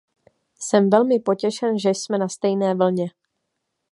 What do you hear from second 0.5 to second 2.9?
Jsem velmi potěšen, že jsme na stejné